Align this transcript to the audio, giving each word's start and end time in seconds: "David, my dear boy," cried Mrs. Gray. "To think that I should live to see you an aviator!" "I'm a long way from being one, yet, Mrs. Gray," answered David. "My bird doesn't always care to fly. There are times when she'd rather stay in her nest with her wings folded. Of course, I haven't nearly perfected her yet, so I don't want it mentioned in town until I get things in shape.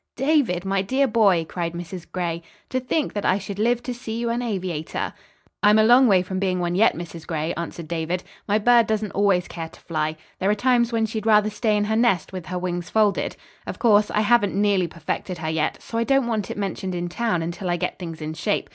"David, 0.15 0.65
my 0.65 0.81
dear 0.81 1.05
boy," 1.07 1.45
cried 1.47 1.73
Mrs. 1.73 2.11
Gray. 2.11 2.41
"To 2.71 2.79
think 2.79 3.13
that 3.13 3.23
I 3.23 3.37
should 3.37 3.59
live 3.59 3.83
to 3.83 3.93
see 3.93 4.17
you 4.17 4.31
an 4.31 4.41
aviator!" 4.41 5.13
"I'm 5.61 5.77
a 5.77 5.83
long 5.83 6.07
way 6.07 6.23
from 6.23 6.39
being 6.39 6.59
one, 6.59 6.73
yet, 6.73 6.95
Mrs. 6.95 7.27
Gray," 7.27 7.53
answered 7.53 7.87
David. 7.87 8.23
"My 8.47 8.57
bird 8.57 8.87
doesn't 8.87 9.11
always 9.11 9.47
care 9.47 9.69
to 9.69 9.79
fly. 9.79 10.17
There 10.39 10.49
are 10.49 10.55
times 10.55 10.91
when 10.91 11.05
she'd 11.05 11.27
rather 11.27 11.51
stay 11.51 11.77
in 11.77 11.83
her 11.83 11.95
nest 11.95 12.33
with 12.33 12.47
her 12.47 12.57
wings 12.57 12.89
folded. 12.89 13.35
Of 13.67 13.77
course, 13.77 14.09
I 14.09 14.21
haven't 14.21 14.55
nearly 14.59 14.87
perfected 14.87 15.37
her 15.37 15.49
yet, 15.51 15.79
so 15.83 15.99
I 15.99 16.03
don't 16.03 16.25
want 16.25 16.49
it 16.49 16.57
mentioned 16.57 16.95
in 16.95 17.07
town 17.07 17.43
until 17.43 17.69
I 17.69 17.77
get 17.77 17.99
things 17.99 18.21
in 18.21 18.33
shape. 18.33 18.69